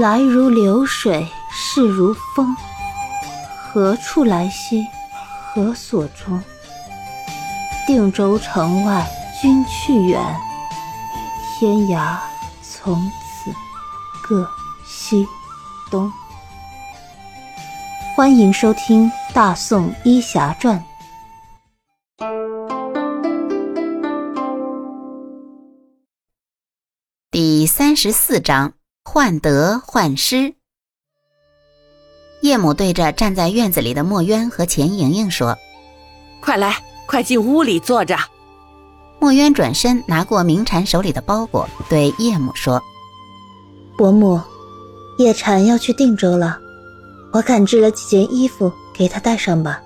[0.00, 2.56] 来如流水，逝如风。
[3.44, 4.82] 何处来兮？
[5.44, 6.42] 何所终？
[7.86, 9.06] 定州城外
[9.42, 10.18] 君去远，
[11.58, 12.16] 天涯
[12.62, 13.52] 从此
[14.26, 14.48] 各
[14.86, 15.28] 西
[15.90, 16.10] 东。
[18.16, 20.82] 欢迎收听《大宋医侠传》
[27.30, 28.72] 第三十四章：
[29.12, 30.54] 患得患失。
[32.42, 35.58] 叶母对着站在院子里的墨渊和钱莹莹说
[36.40, 38.16] ：“快来，快进屋里坐着。”
[39.18, 42.80] 墨渊转身拿过明禅手里的包裹，对叶母说
[43.98, 44.40] ：“伯母，
[45.18, 46.56] 叶禅要去定州了，
[47.32, 49.82] 我赶制了几件衣服给他带上吧。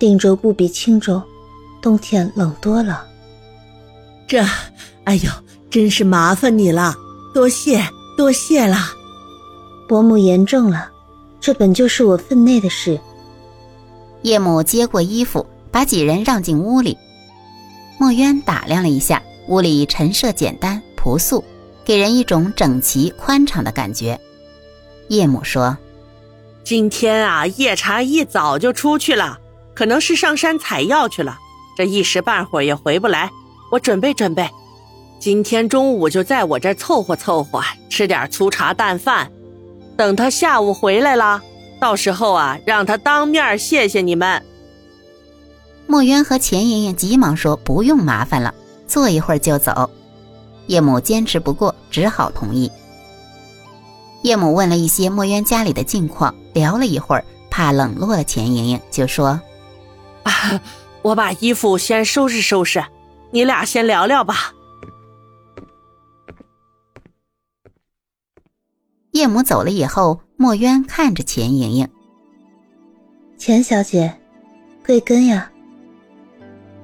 [0.00, 1.22] 定州不比青州，
[1.80, 3.06] 冬天冷多了。”
[4.26, 4.44] 这，
[5.04, 5.30] 哎呦，
[5.70, 6.92] 真是麻烦你了，
[7.32, 7.80] 多谢
[8.22, 8.76] 多谢了。
[9.88, 10.92] 伯母言重了。
[11.40, 13.00] 这本就是我分内的事。
[14.22, 16.96] 叶母接过衣服，把几人让进屋里。
[17.98, 21.42] 墨渊打量了一下屋里，陈设简单朴素，
[21.84, 24.20] 给人一种整齐宽敞的感觉。
[25.08, 25.76] 叶母说
[26.62, 29.40] ：“今天啊，夜茶一早就出去了，
[29.74, 31.36] 可能是上山采药去了，
[31.76, 33.32] 这一时半会儿也回不来。
[33.72, 34.48] 我准备准备，
[35.22, 39.30] 今天中午就在我这凑合凑合，吃点粗茶淡饭。”
[39.96, 41.40] 等他下午回来了，
[41.80, 44.42] 到时候啊，让他当面谢谢你们。
[45.86, 48.52] 墨渊和钱莹莹急忙说：“不用麻烦了，
[48.88, 49.88] 坐一会儿就走。”
[50.66, 52.68] 叶母坚持不过，只好同意。
[54.22, 59.40] 叶母问了一些墨渊家里的近况，聊了一会儿，怕冷落了钱莹莹，就说
[60.24, 60.60] ：“啊，
[61.02, 62.84] 我把衣服先收拾收拾，
[63.30, 64.52] 你俩先聊聊吧。”
[69.12, 71.88] 叶母走了以后，墨渊看着钱莹莹。
[73.36, 74.12] 钱小姐，
[74.84, 75.50] 贵庚呀？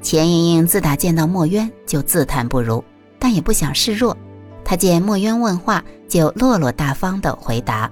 [0.00, 2.82] 钱莹莹自打见到墨渊就自叹不如，
[3.18, 4.16] 但也不想示弱。
[4.64, 7.90] 她见墨渊问话，就落落大方的回答：“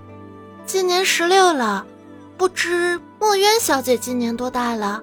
[0.64, 1.84] 今年十六了，
[2.36, 5.02] 不知墨渊小姐今年多大了？”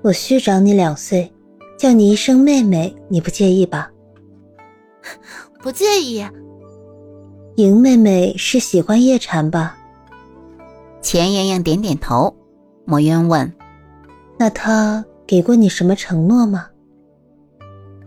[0.00, 1.30] 我虚长你两岁，
[1.78, 3.90] 叫你一声妹妹，你不介意吧？
[5.62, 6.26] 不介意。
[7.56, 9.76] 莹妹妹是喜欢叶禅吧？
[11.02, 12.34] 钱莹莹点点头。
[12.84, 13.52] 墨渊问
[14.38, 16.66] ：“那他给过你什么承诺吗？”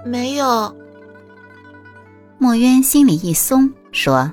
[0.04, 0.76] 没有。
[2.40, 4.32] 墨渊心里一松，说：“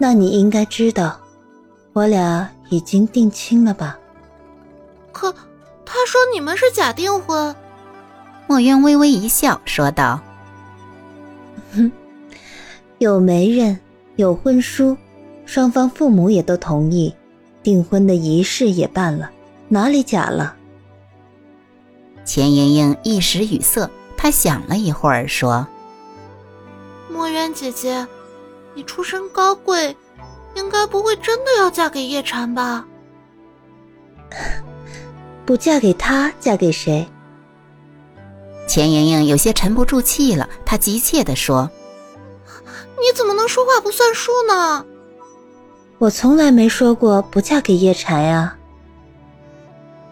[0.00, 1.20] 那你应该知道，
[1.92, 3.98] 我俩已经定亲了吧？”
[5.12, 5.32] 可
[5.84, 7.54] 他说你们是假订婚。
[8.46, 10.18] 墨渊微微一笑，说道
[11.74, 11.92] ：“哼，
[12.98, 13.78] 有媒人。”
[14.18, 14.96] 有婚书，
[15.46, 17.14] 双方父母也都同意，
[17.62, 19.30] 订婚的仪式也办了，
[19.68, 20.56] 哪里假了？
[22.24, 25.64] 钱莹莹一时语塞，她想了一会儿，说
[27.08, 28.04] ：“墨渊姐姐，
[28.74, 29.96] 你出身高贵，
[30.56, 32.84] 应该不会真的要嫁给叶禅吧？
[35.46, 37.06] 不嫁给他，嫁给谁？”
[38.66, 41.70] 钱莹莹有些沉不住气了，她急切地说。
[43.00, 44.84] 你怎么能说话不算数呢？
[45.98, 48.56] 我从来没说过不嫁给叶禅呀。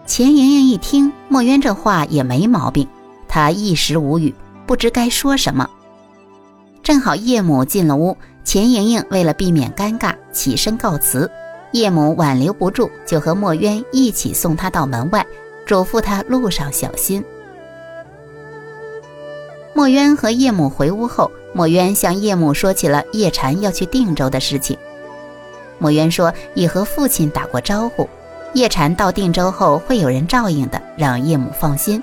[0.07, 2.89] 钱莹莹一听墨渊这话也没毛病，
[3.29, 4.35] 她一时无语，
[4.67, 5.69] 不知该说什么。
[6.83, 11.31] 正好叶母进了屋，钱莹莹为了避免尴尬，起身告辞。
[11.73, 15.27] 叶母挽留不住，就和墨渊一起送她到门外，
[15.67, 17.23] 嘱咐她路上小心。
[19.77, 24.75] 墨渊和叶母回屋后，墨渊向叶母说起了叶禅要去定州的事情。
[25.79, 28.09] 墨渊说已和父亲打过招呼，
[28.55, 32.03] 叶禅到定州后会有人照应的，让叶母放心。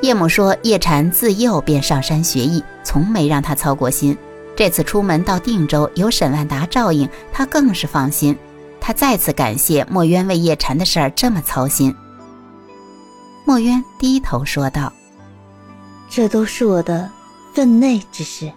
[0.00, 4.18] 叶母说叶禅自幼便上山学艺，从没让他操过心。
[4.56, 8.36] 这次出门到定州有沈万达照应，他更是放心。
[8.80, 11.94] 他再次感谢墨渊为叶禅的事儿这么操心。
[13.44, 14.92] 墨渊低头说道。
[16.10, 17.08] 这都是我的
[17.54, 18.50] 分内之事。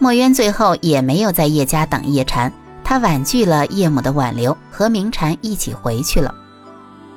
[0.00, 2.52] 墨渊最后也没有在叶家等叶禅，
[2.82, 6.34] 他婉拒了叶母的挽留，和明禅一起回去了。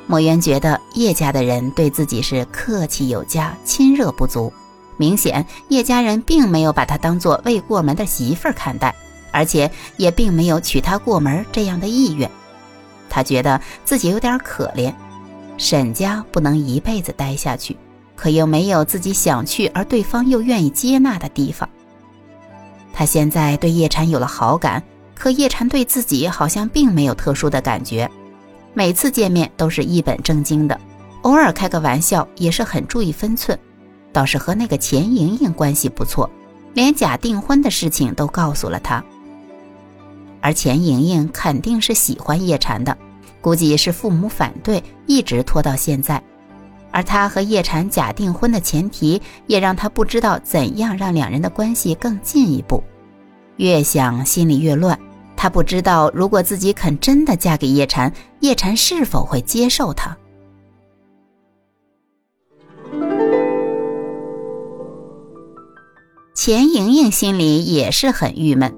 [0.06, 4.54] 墨渊觉得叶家的人对自己是客气有加，亲热不足，
[4.98, 8.94] 明显叶家人并没有把他当做未过门的媳妇儿看待，
[9.32, 12.30] 而且也并没有娶她过门这样的意愿。
[13.10, 14.94] 他觉得自己有点可怜。
[15.62, 17.78] 沈家不能一辈子待下去，
[18.16, 21.70] 可又没有自己想去而对方又愿意接纳的地方。
[22.92, 24.82] 他现在对叶禅有了好感，
[25.14, 28.10] 可叶禅对自己好像并没有特殊的感觉。
[28.74, 30.82] 每次见面都是一本正经的，
[31.22, 33.58] 偶尔开个玩笑也是很注意分寸。
[34.12, 36.28] 倒是和那个钱莹莹关系不错，
[36.74, 39.04] 连假订婚的事情都告诉了他。
[40.42, 42.98] 而钱莹莹肯定是喜欢叶禅的，
[43.42, 46.22] 估计是父母反对，一直拖到现在。
[46.92, 52.84] 而他和叶禅假订婚的前提，也让他不知道怎样让两人的关系更进一步。
[53.58, 55.00] 越想心里越乱，
[55.36, 58.12] 他不知道如果自己肯真的嫁给叶禅，
[58.42, 60.18] 叶禅是否会接受他。
[66.34, 68.74] 钱莹莹心里也是很郁闷，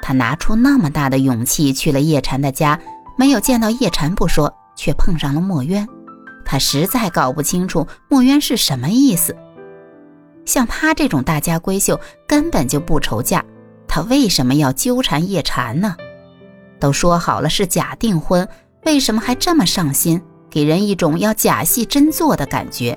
[0.00, 2.80] 她拿出那么大的勇气去了叶禅的家，
[3.18, 5.86] 没有见到叶禅不说，却碰上了墨渊。
[6.44, 9.36] 他实在搞不清楚墨渊是什么意思。
[10.46, 13.44] 像他这种大家闺秀根本就不愁嫁，
[13.88, 15.96] 他为什么要纠缠叶禅呢？
[16.78, 18.48] 都说好了是假订婚，
[18.84, 22.96] 为什么还这么上心，给人一种要假戏真做的感觉？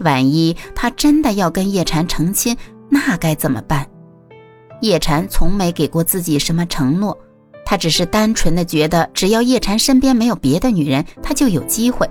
[0.00, 2.54] 万一他真的要跟叶禅成亲？
[2.90, 3.88] 那该怎么办？
[4.82, 7.16] 叶禅从没给过自己什么承诺，
[7.64, 12.08] 他只是单纯的觉得，只要叶禅身边没有别的女人，他就有机会。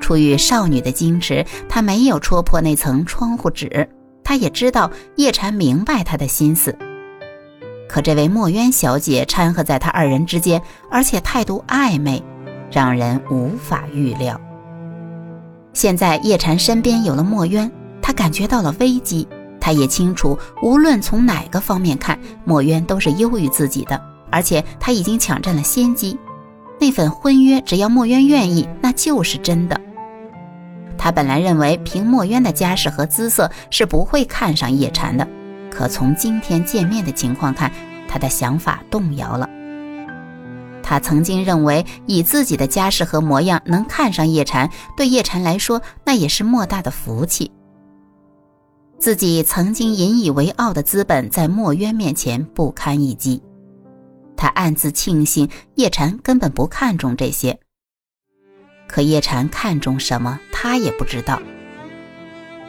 [0.00, 3.88] 出于少女的矜持，他没有戳破那层窗户纸。
[4.22, 6.76] 他也知道叶禅明白他的心思，
[7.88, 10.60] 可这位墨渊小姐掺和在他二人之间，
[10.90, 12.22] 而且态度暧昧，
[12.70, 14.40] 让人无法预料。
[15.74, 17.70] 现在叶禅身边有了墨渊，
[18.00, 19.28] 他感觉到了危机。
[19.60, 24.00] 他也清楚，无论从哪个方面看，墨渊都是优于自己的，
[24.34, 26.18] 而且他已经抢占了先机。
[26.80, 29.80] 那份婚约，只要墨渊愿意，那就是真的。
[30.98, 35.28] 他本来认为凭墨渊的家世和姿色是不会看上叶禅的，
[35.70, 37.70] 可从今天见面的情况看，
[38.08, 39.48] 他的想法动摇了。
[40.82, 47.52] 他曾经认为以自己的家世和模样能看上叶禅，对叶禅来说那也是莫大的福气。
[48.98, 53.40] 自己曾经引以为傲的资本，在墨渊面前不堪一击。
[54.36, 57.58] 他暗自庆幸叶禅根本不看重这些。
[58.86, 61.40] 可叶禅看重什么，他也不知道。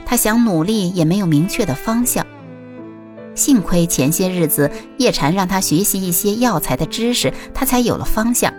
[0.05, 2.25] 他想努力，也没有明确的方向。
[3.33, 8.53] 幸亏前些日子叶禅让他学习一些药材的知识，他才有了方向。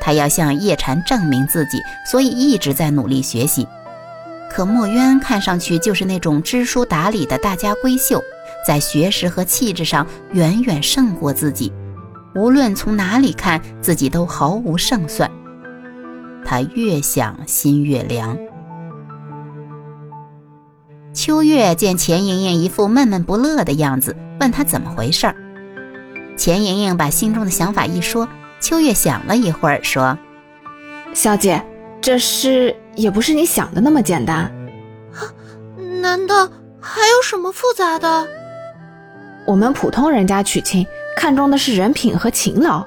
[0.00, 1.78] 他要向叶禅证明自己，
[2.10, 3.66] 所以一直在努力学习。
[4.50, 8.22] 可墨渊看上去就是那种知书达理的大家闺秀，
[8.66, 11.72] 在学识和气质上远远胜过自己，
[12.34, 15.30] 无论从哪里看自己都毫无胜算。
[16.44, 18.38] 他越想心越凉。
[21.12, 25.36] 秋月见钱莹莹一副闷闷不乐的样子，问她怎么回事儿。
[26.36, 28.28] 钱莹莹把心中的想法一说，
[28.60, 30.18] 秋月想了一会儿，说
[31.14, 31.62] ：“小姐。”
[32.02, 34.38] 这事也不是你想的那么简单，
[35.14, 35.22] 啊？
[36.00, 36.48] 难道
[36.80, 38.26] 还有什么复杂的？
[39.46, 40.84] 我们普通人家娶亲
[41.16, 42.86] 看重的是人品和勤劳。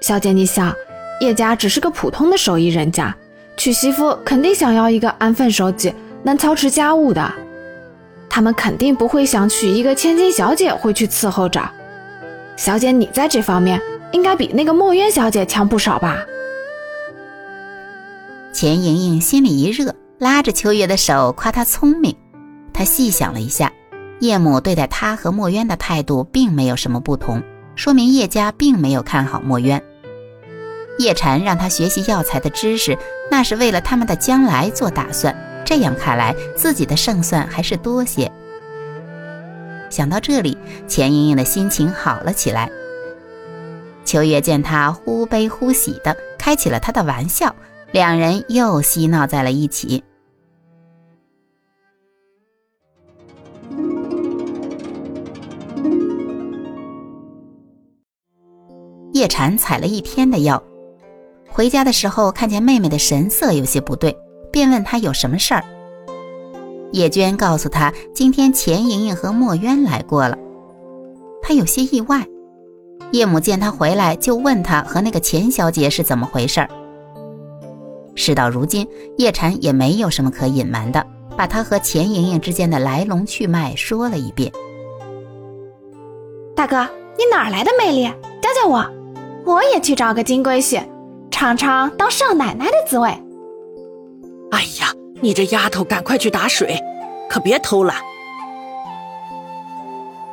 [0.00, 0.74] 小姐，你想，
[1.20, 3.14] 叶家只是个普通的手艺人家，
[3.56, 5.92] 娶媳妇肯定想要一个安分守己、
[6.22, 7.32] 能操持家务的。
[8.28, 11.62] 他们肯定不会想娶一个千金小姐回去伺候着。
[12.56, 13.80] 小姐，你在这方面
[14.12, 16.18] 应该比那个墨渊小姐强不少吧？
[18.52, 22.14] 钱莹莹心里一热，拉着秋月的手夸她聪明。
[22.72, 23.72] 她细想了一下，
[24.20, 27.42] 叶母对待她和墨渊的态度并没有什么不同，
[27.76, 29.80] 说明叶家并没有看好墨渊。
[30.98, 32.98] 叶禅让他学习药材的知识，
[33.30, 35.36] 那是为了他们的将来做打算。
[35.64, 38.32] 这样看来，自己的胜算还是多些。
[39.90, 40.56] 想到这里，
[40.88, 42.70] 钱莹莹的心情好了起来。
[44.04, 47.54] 秋月见他忽悲忽喜的，开起了他的玩笑。
[47.92, 50.02] 两人又嬉闹在了一起。
[59.16, 60.62] 叶禅采了一天的药，
[61.48, 64.14] 回家的时候看见妹妹的神色有些不对，
[64.52, 65.64] 便问她有什么事儿。
[66.92, 70.36] 叶娟告诉他，今天钱莹莹和墨渊来过了，
[71.40, 72.26] 他有些意外。
[73.12, 76.68] 叶母见他回来，就问他和那个钱小姐是怎么回事儿。
[78.14, 81.02] 事到如今，叶禅也没有什么可隐瞒的，
[81.38, 84.52] 把他和钱莹莹之间的来龙去脉说了一遍。
[86.54, 88.04] 大哥，你哪来的魅力？
[88.42, 88.86] 教教我，
[89.46, 90.82] 我也去找个金龟婿，
[91.30, 93.08] 尝尝当少奶奶的滋味。
[94.50, 96.76] 哎呀，你这丫头，赶快去打水，
[97.28, 97.96] 可别偷懒。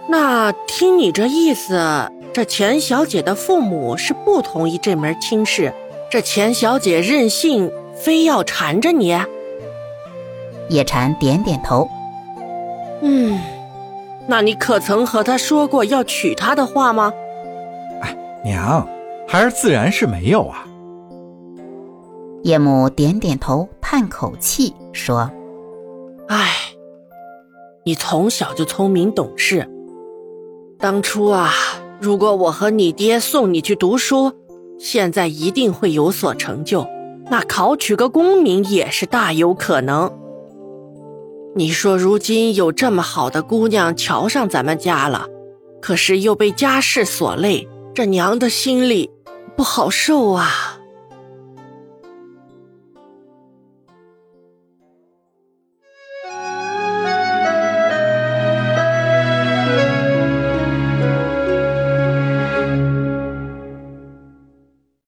[0.08, 5.72] 那听你这意思，这钱小姐的父母是不同意这门亲事，
[6.10, 9.16] 这钱小姐任性，非要缠着你。
[10.70, 11.88] 叶禅点点头。
[13.02, 13.40] 嗯，
[14.26, 17.14] 那你可曾和她说过要娶她的话吗？
[18.02, 18.88] 哎，娘，
[19.34, 20.64] 孩儿自然是没有啊。
[22.44, 25.28] 叶母点点头，叹口气说
[26.30, 26.52] ：“唉，
[27.84, 29.68] 你从小就聪明懂事。
[30.78, 31.52] 当初啊，
[32.00, 34.32] 如果我和你爹送你去读书，
[34.78, 36.88] 现在一定会有所成就，
[37.32, 40.14] 那考取个功名也是大有可能。
[41.56, 45.26] 你说如今有这么好的姑娘瞧上咱们家了，
[45.82, 49.10] 可是又被家世所累，这娘的心里
[49.56, 50.73] 不好受啊。”